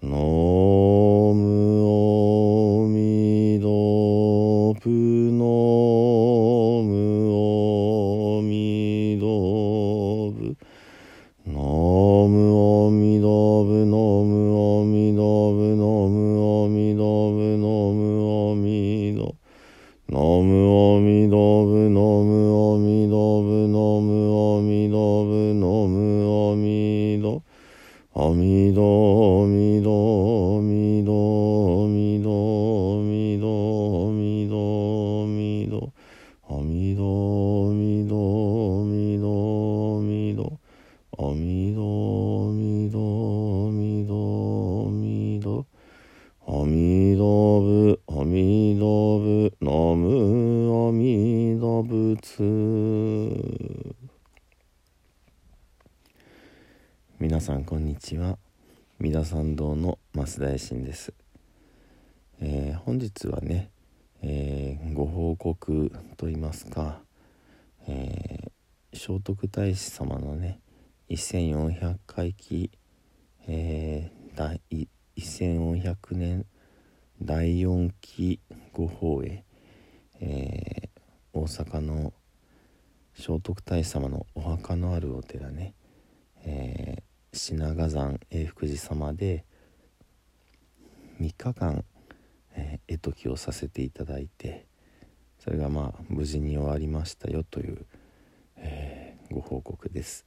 [0.01, 0.68] 努。
[28.79, 35.91] どみどみどみどみどみどみど
[36.47, 40.59] あみどみどみどみど
[41.17, 45.65] あみどみどみどみど
[46.47, 52.39] あみどぶあみどぶなむあみどぶつ
[57.19, 58.37] 皆さんこんにちは。
[59.01, 61.13] 三田参道の増田衛進です、
[62.41, 63.71] えー本日はね、
[64.21, 66.99] えーご報告といいますか、
[67.87, 68.51] えー
[68.91, 70.59] 聖徳太子様のね
[71.09, 72.71] 1400回忌、
[73.47, 74.59] えー第
[75.17, 76.45] 1400年
[77.21, 78.41] 第4期
[78.73, 79.45] ご法会、
[80.19, 80.99] えー
[81.31, 82.11] 大阪の
[83.13, 85.73] 聖徳太子様のお墓のあるお寺ね、
[87.31, 89.45] 品賀山永福寺様で
[91.21, 91.83] 3日間、
[92.55, 94.65] え、絵解きをさせていただいて
[95.39, 97.85] それがまあ無事に終わりましたよという、
[98.57, 100.25] えーご報告です。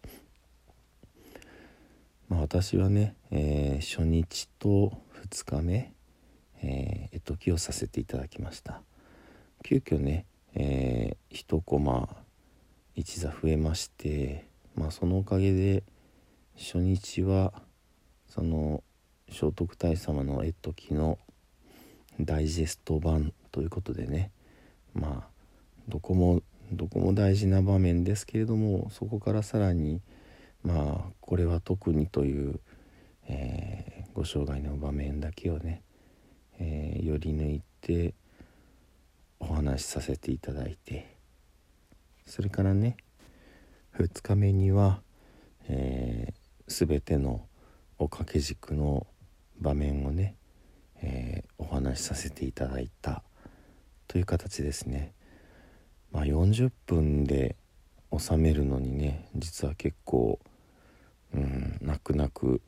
[2.28, 4.92] まあ、私はね、えー初日と
[5.28, 5.92] 2日目、
[6.62, 8.80] え絵解きをさせていただきました
[9.64, 10.24] 急遽ね、
[10.54, 12.08] えー、1コマ
[12.96, 14.46] 1座増えまして
[14.76, 15.82] まあそのおかげで
[16.56, 17.52] 初日は
[18.28, 18.82] その
[19.28, 21.18] 聖徳太子様の絵解きの
[22.20, 24.30] ダイジェスト版ということでね。
[24.94, 25.28] まあ
[25.88, 30.00] どこもどこも大事な場面ですけれどもそこからさらに
[30.62, 32.60] まあこれは特にという、
[33.28, 35.82] えーご生涯の場面だけをね、
[36.58, 38.14] えー、より抜いて
[39.40, 41.16] お話しさせていただいて。
[42.26, 42.96] それからね
[43.98, 45.02] 2日目には、
[45.68, 46.41] えー
[46.72, 47.46] 全ての
[47.98, 49.06] お掛け軸の
[49.60, 50.36] 場面をね、
[51.02, 53.22] えーお話しさせていただいた
[54.08, 55.12] という形ですね。
[56.10, 57.56] まあ、40分で
[58.16, 60.38] 収めるのにね実は結構
[61.34, 62.60] うん泣く泣く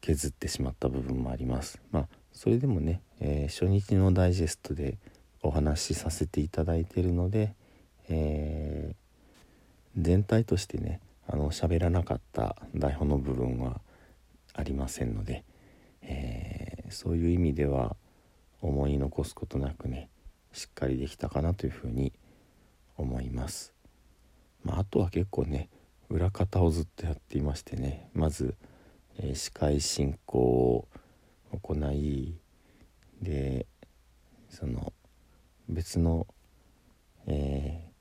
[0.00, 4.98] 削ってしまった部分もありますまあそれでもね、えー初日のダイジェストで
[5.42, 7.54] お話しさせていただいているので、
[8.08, 8.94] えー
[9.98, 11.00] 全体としてね
[11.32, 13.80] あの喋らなかった台本の部分は
[14.52, 15.44] ありませんので、
[16.02, 17.96] えーそういう意味では
[18.60, 20.10] 思い残すことなくね
[20.52, 22.12] しっかりできたかなというふうに
[22.98, 23.72] 思います。
[24.62, 25.70] まあ、あとは結構ね
[26.10, 28.54] 裏方をずっとやっていましてねまず、
[29.18, 30.88] えー司会進行を
[31.62, 32.36] 行い
[33.22, 33.64] で
[34.50, 34.92] その
[35.70, 36.26] 別の、
[37.26, 37.92] えー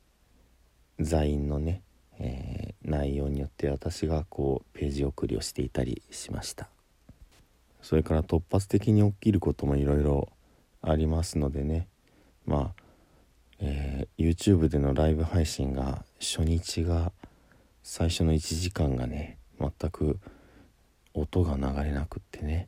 [1.04, 1.81] 座員のね、
[2.19, 2.50] えー
[2.92, 6.70] 内容によって私がこうページ送りをしていたりしました。
[7.82, 10.30] それから突発的に起きることもいろいろ
[10.82, 11.88] ありますのでね。
[12.46, 12.84] まあ
[13.60, 17.12] えー YouTube でのライブ配信が初日が
[17.82, 20.20] 最初の1時間がね全く
[21.14, 22.68] 音が流れなくってね。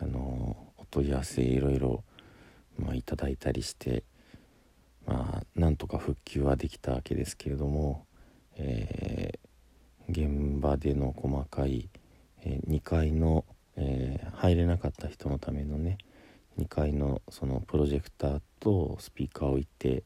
[0.00, 2.04] あのお問い合わせいろいろ、
[2.78, 4.04] まあ、いただいたりして
[5.06, 8.04] まあなんとか復旧はできたわけですけれども、
[8.56, 9.46] えー
[10.08, 11.90] 現場での細かい、
[12.44, 13.44] え2階の、
[13.76, 15.98] えー入れなかった人のためのね
[16.58, 20.04] 2階のそのプロジェクターとスピーカーを置いて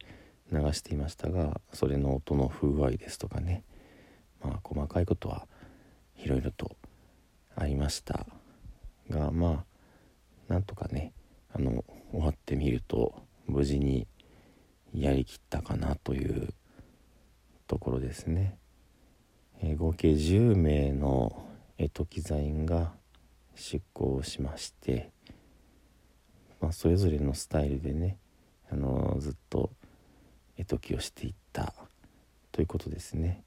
[0.52, 3.62] 流していましたがそれの音の不具合ですとかね
[4.42, 5.46] まあ細かいことは
[6.16, 6.76] いろいろと
[7.56, 8.26] ありました。
[9.10, 9.64] がま
[10.48, 11.12] あなんとかね
[11.52, 13.14] あの終わってみると
[13.46, 14.06] 無事に
[14.94, 16.54] やりきったかなという
[17.70, 18.58] ところですね、
[19.62, 21.40] えー、合計10名の
[21.78, 22.90] 干支機材員が
[23.54, 25.12] 出向しまして、
[26.60, 28.18] まあ、それぞれのスタイルでね
[28.72, 29.70] あのずっと
[30.56, 31.72] 絵解きをしていった
[32.50, 33.44] ということですね。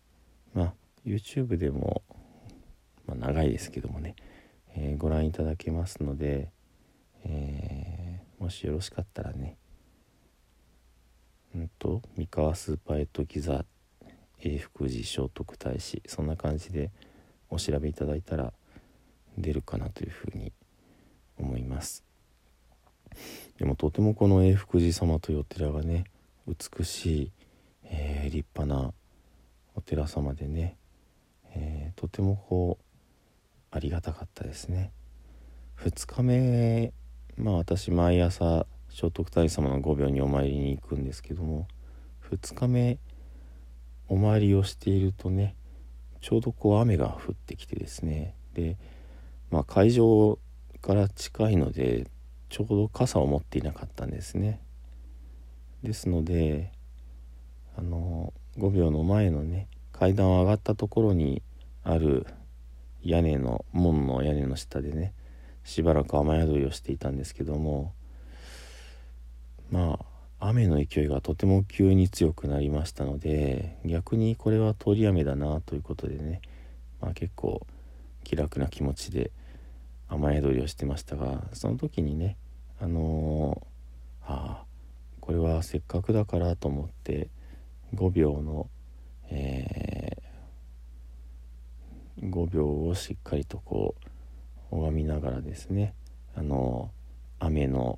[0.54, 0.74] まあ
[1.06, 2.02] YouTube でも、
[3.06, 4.16] まあ、長いですけどもね、
[4.74, 6.50] えー、ご覧いただけますので、
[7.26, 9.58] えー、もしよろしかったらね
[11.54, 13.66] うんと三河スーパーエットギザ
[14.58, 16.92] 福寺聖徳太子そんな感じで
[17.50, 18.54] お調べいただいたら
[19.38, 20.52] 出るかなというふうに
[21.38, 22.04] 思います。
[23.58, 26.06] でもとてもこの永福寺様というお寺がね
[26.48, 27.32] 美しい、
[27.86, 28.94] えー、立派な
[29.76, 30.78] お寺様でね、
[31.56, 34.92] えー、とてもこうありがたかったですね。
[35.78, 36.94] 2日目
[37.38, 41.68] まあ私毎朝聖徳太子様の御廟にお参りに行くんですけども
[42.32, 43.00] 2日目
[44.08, 45.56] お参りをしているとね
[46.22, 48.34] ちょうどこう雨が降ってきてですね。
[48.54, 48.78] で、
[49.52, 50.40] まあ、会場
[50.82, 52.08] から近いので
[52.50, 54.62] ちょうど傘を持っていなかったんですね。
[55.84, 56.72] ですので
[57.78, 61.42] あの5秒の前のね階段を上がったところに
[61.84, 62.26] ある
[63.04, 65.14] 屋根の門の屋根の下でね
[65.66, 67.94] しばらく雨宿りをしていたんですけども
[69.70, 70.06] まあ
[70.46, 76.42] 雨の勢いがとても急に強くなりましたので逆にこれは通り雨だなということでね、
[77.00, 77.66] まあ、結構
[78.26, 79.32] 気楽な気持ちで
[80.10, 82.36] 雨宿りをしてましたがその時にね
[82.82, 84.64] あのー、ああ
[85.22, 87.30] これはせっかくだからと思って
[87.96, 88.68] 5秒の、
[89.30, 93.96] えー、5秒をしっかりとこ
[94.72, 95.94] う拝みながらですね
[96.36, 97.98] あのー、雨の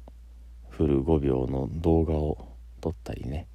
[0.77, 2.48] 降る5秒の動画を
[2.81, 3.48] 撮ったりね、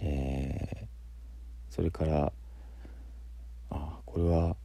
[0.00, 2.32] えー、それから
[3.70, 4.56] あこれは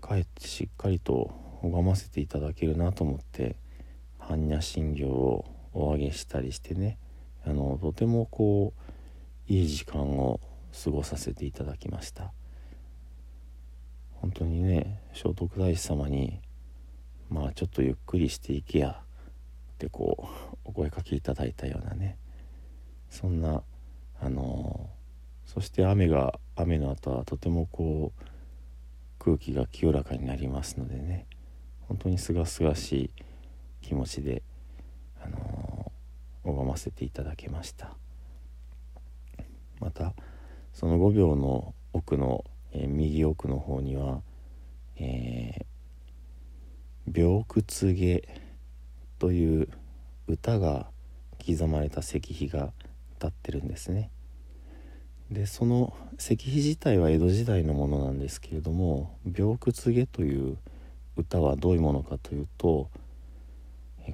[0.00, 1.30] かえってしっかりと
[1.62, 3.56] 拝ませていただけるなと思って
[4.18, 6.98] 般若心経をお上げしたりしてね。
[7.44, 10.40] あのとてもこういい時間を
[10.84, 12.32] 過ごさせていただきました。
[14.12, 16.40] 本当にね聖徳太子様に
[17.28, 19.02] まあちょっとゆっくりしていけや
[19.82, 22.16] ってこうお声かけいただいたようなね。
[23.10, 23.62] そんな
[24.20, 24.88] あの
[25.44, 28.22] そして雨が雨の後はとてもこう
[29.18, 31.26] 空気が清らかになりますのでね。
[31.88, 33.10] 本当にすがすがしい
[33.82, 34.42] 気持ちで、
[35.20, 35.92] あの
[36.44, 37.96] 拝ませていただけました。
[39.80, 40.14] また
[40.72, 44.22] その5秒の奥の、えー、右奥の方には
[44.96, 48.22] 「えー、病窟下」
[49.22, 49.68] という
[50.26, 50.88] 歌が
[51.46, 52.72] 刻まれた石碑が
[53.20, 54.10] 立ってるんですね。
[55.30, 60.58] でその石碑自体は江戸時代のものなんですけれども「病窟下」という
[61.16, 62.90] 歌はどういうものかというと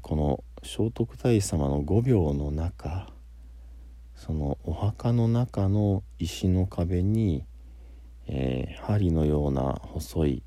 [0.02, 3.10] この聖徳太子様の5秒の中
[4.14, 7.46] そのお墓の中の石の壁に、
[8.26, 10.42] えー、針のような細い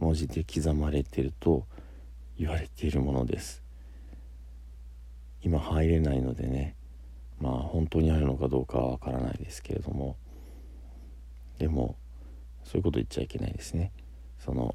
[0.00, 1.68] 文字で刻まれていると
[2.36, 3.61] 言われているものです。
[5.42, 6.74] 今入れないのでね
[7.40, 10.16] まあ本当にあるのかどうかはわからないですけれども
[11.58, 11.96] でも
[12.64, 13.92] そういうこと言っちゃいけないですね。
[14.38, 14.74] その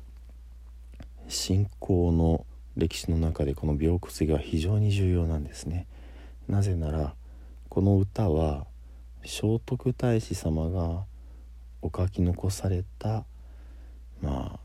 [1.27, 2.45] 信仰の
[2.75, 5.88] 歴史の中でこの病窟が非常に重要なんですね。
[6.47, 7.15] なぜなら
[7.69, 8.65] この歌は
[9.24, 11.03] 聖徳太子様が
[11.81, 13.25] お書き残された
[14.21, 14.59] まあ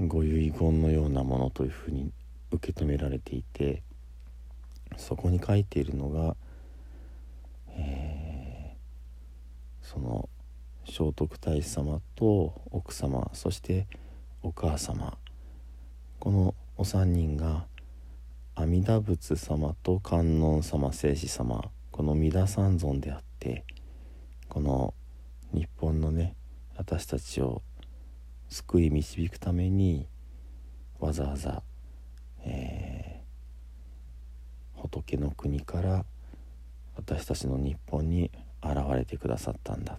[0.00, 2.12] ご遺言のようなものというふうに
[2.50, 3.82] 受け止められていて
[4.96, 6.36] そこに書いているのが、
[7.70, 10.28] えー、その
[10.86, 13.86] 聖徳太子様と奥様そして
[14.42, 15.16] お母様。
[16.18, 17.66] このお三人が
[18.54, 23.64] 阿弥陀仏様と観音様聖子様この三田三尊であって
[24.48, 24.92] この
[25.52, 26.34] 日本のね
[26.76, 27.62] 私たちを
[28.50, 30.06] 救い導くために
[30.98, 31.62] わざわざ、
[32.44, 36.04] えー、仏の国から
[36.96, 38.30] 私たちの日本に
[38.62, 39.98] 現れてくださったんだ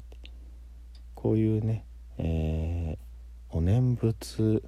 [1.16, 1.86] こういうね、
[2.18, 4.64] えー、お念仏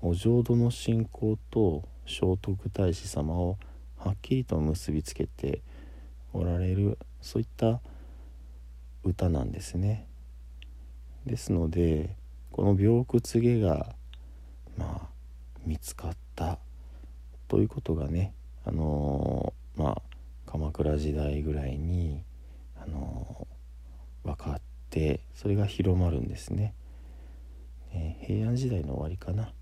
[0.00, 3.56] お浄土の信仰と聖徳太子様を
[3.96, 5.62] はっきりと結びつけて
[6.32, 7.80] おられるそういった、
[9.04, 10.06] 歌なんですね。
[11.26, 12.16] ですので
[12.50, 13.94] この病窟下が
[14.76, 15.08] まあ
[15.64, 16.58] 見つかった
[17.48, 20.02] ということがねあの、まあ
[20.46, 22.24] 鎌倉時代ぐらいに
[22.76, 23.46] あの、
[24.24, 24.60] 分かっ
[24.90, 26.74] てそれが広まるんですね。
[27.94, 29.52] え、平安時代の終わりかな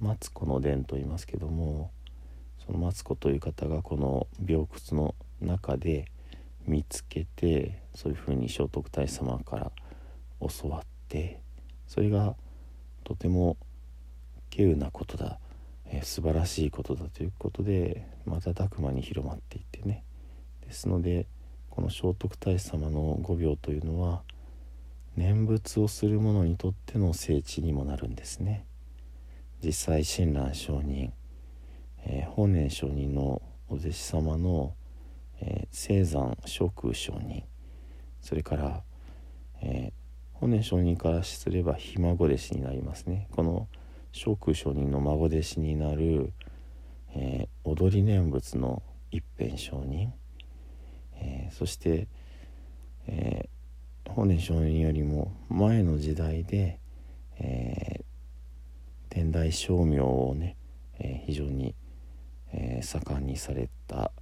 [0.00, 1.90] マツコの伝と言いますけども
[2.64, 6.06] そのマツコという方がこの病窟の中で
[6.66, 9.72] 見つけてそういうふうに聖徳太子様から
[10.40, 11.40] 教わって
[11.86, 12.36] それが
[13.04, 13.56] とても
[14.52, 15.38] 稀有なことだ、
[15.90, 20.04] えー、素晴らしいことだということで瞬く間に広まっていってね。
[20.62, 21.26] ですので
[21.68, 24.22] この聖徳太子様の御病というのは
[25.16, 28.64] 念仏をする者にとっての聖地にもなるんですね。
[29.62, 31.12] 実際親鸞上人、
[32.04, 34.74] えー、法然上人のお弟子様の、
[35.40, 37.42] えー、聖山聖空上人
[38.22, 38.82] それから、
[39.60, 43.28] えー、本年上人からすればひ孫弟子になりますね。
[43.32, 43.68] この
[44.12, 46.32] 聖空上人の孫弟子になる、
[47.14, 50.12] えー、踊り念仏の一辺上人、
[51.16, 52.08] えー、そして、
[53.06, 56.78] えー、本年上人よりも前の時代で、
[57.38, 58.04] えー、
[59.08, 60.56] 天台称名をね、
[60.98, 61.74] えー、非常に、
[62.52, 64.12] えー、盛んにされた、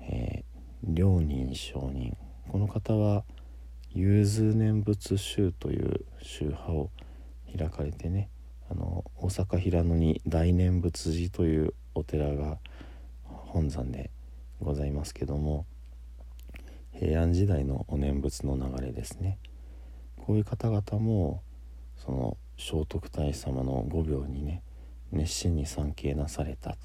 [0.00, 2.16] えー、良人上人。
[2.48, 3.24] この方は
[3.90, 6.90] 融通念仏宗という宗派を
[7.56, 8.28] 開かれてね
[8.70, 12.58] あの大阪平野に大念仏寺というお寺が
[13.24, 14.10] 本山で
[14.60, 15.64] ございますけども
[16.92, 19.38] 平安時代のお念仏の流れですね。
[20.16, 21.42] こういう方々も
[21.96, 24.62] その聖徳太子様の御病にね
[25.12, 26.76] 熱心に参詣なされたと。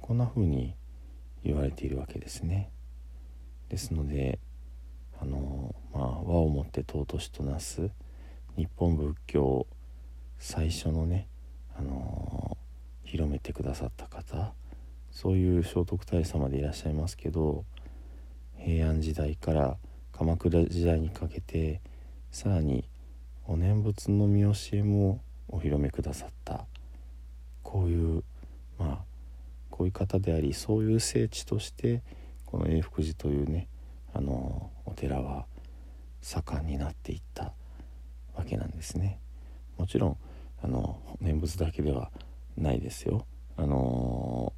[0.00, 0.74] こんな風に
[1.42, 2.70] 言われているわけですね。
[3.68, 4.38] ですので
[5.20, 7.90] あのまあ和をもって尊しとなす
[8.56, 9.66] 日本仏教
[10.38, 11.28] 最初のね
[11.78, 12.56] あの
[13.04, 14.52] 広めてくださった方
[15.10, 17.64] そういう聖徳太子様でいらっしゃいますけど
[18.58, 19.76] 平安時代から
[20.12, 21.80] 鎌倉時代にかけて
[22.30, 22.84] さらに
[23.46, 26.66] お念仏の見教えもお披露目くださった。
[27.62, 28.24] こういう
[28.78, 28.98] まあ
[29.70, 32.02] こういう方でありそういう聖地として
[32.46, 33.68] この永福寺というね
[34.14, 35.46] あのお寺は
[36.22, 37.52] 盛んになっていった
[38.34, 39.18] わけなんですね。
[39.76, 40.16] もちろん
[40.62, 42.10] あの念仏だけでは
[42.56, 43.26] ないですよ。
[43.56, 44.52] あの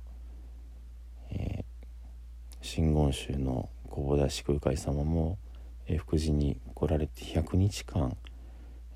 [1.30, 5.38] えー、真言宗の弘法大師空海様も
[5.86, 8.16] 永福寺に来られて100日間、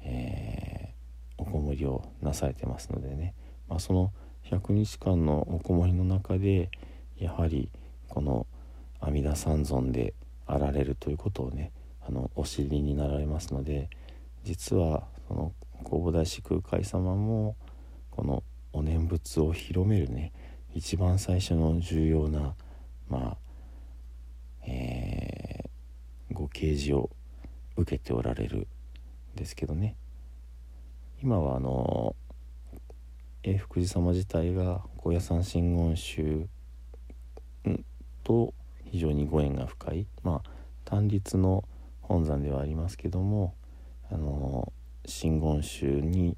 [0.03, 3.35] えー、おこもりをなされてますのでね、
[3.69, 4.13] まあ、その
[4.51, 6.71] 100日間のおこもりの中で
[7.17, 7.71] やはり
[8.09, 8.47] この
[9.01, 10.15] 阿弥陀三尊で
[10.47, 11.73] あられるということをね
[12.07, 13.89] あのお知りになられますので
[14.45, 15.53] 実はその
[15.83, 17.57] 弘法大師空海様も
[18.11, 20.33] このお念仏を広めるね
[20.75, 22.55] 一番最初の重要な
[23.09, 23.37] まあ
[24.65, 27.11] えー、ご啓示を
[27.77, 28.69] 受けておられる
[29.35, 29.97] んですけどね。
[31.23, 32.17] 今はあの
[33.45, 36.49] 永福寺様自体が高野山真言宗
[38.25, 40.51] と非常にご縁が深いまあ
[40.85, 41.65] 単立の
[42.01, 43.55] 本山ではありますけども
[44.11, 44.73] あの
[45.07, 46.37] 真言宗に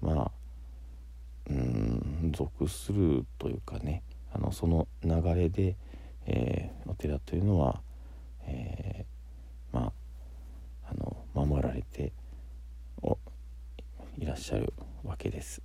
[0.00, 0.30] まあ
[1.50, 4.02] うん属するというかね
[4.32, 5.76] あのその流れで、
[6.26, 7.80] えー、お寺というのは、
[8.46, 9.92] えー、まあ
[10.90, 12.12] あの守られて
[13.02, 13.18] お
[14.18, 14.72] いらっしゃる
[15.04, 15.62] わけです。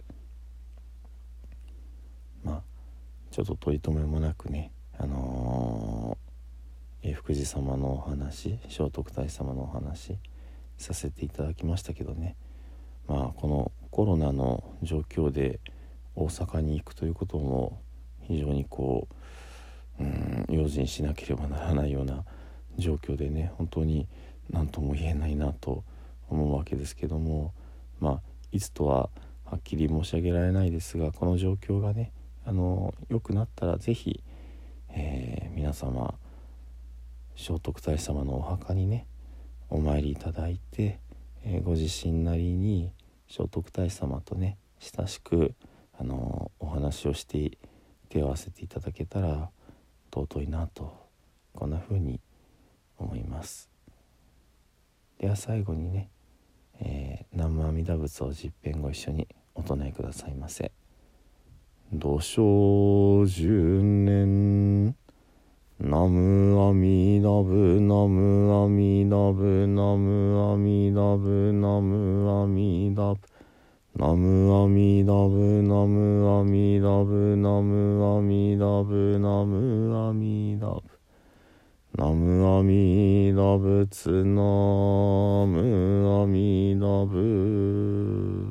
[2.44, 2.62] まあ
[3.32, 10.18] ちょっと取り留めもなくねあのー、え福寺様のお話聖徳太子様のお話
[10.77, 12.36] させていただきましたけどね。
[13.08, 15.60] まあこのコロナの状況で
[16.15, 17.82] 大阪に行くということも
[18.22, 19.08] 非常にこ
[20.00, 22.24] ううん用心しなければならないような
[22.77, 24.08] 状況でね本当に
[24.50, 25.84] 何とも言えないなと
[26.30, 27.53] 思うわけですけども
[28.00, 29.10] まあいつとは
[29.46, 32.12] はっきり申し上げられないですがこの状況がね
[32.46, 34.24] あの良くなったら是非
[34.96, 36.13] えー、皆様
[37.36, 39.08] 聖徳太子様のお墓にね
[39.74, 41.00] お参りいただいて、
[41.44, 42.92] えー、ご自身なりに
[43.27, 45.56] 聖徳太子様とね親しく、
[45.98, 47.58] あのー、お話をして
[48.10, 49.50] 手を合わせていただけたら
[50.13, 50.96] 尊いなと
[51.56, 52.20] こんな風に
[53.00, 53.68] 思います
[55.20, 56.12] では最後にね、
[56.80, 60.72] えー、南無阿弥陀仏を十遍ご一緒にお唱えくださいませ。
[61.94, 64.96] 土生十年
[65.85, 73.19] ナムアミダブナム阿弥陀仏ナムアミダブナムアミダブ。
[73.97, 80.81] ナムアミダブナムアミダブナムアミダブナムアミダブ。
[81.97, 84.41] ナムアミダ仏ナ
[85.45, 88.42] ムアミダブ。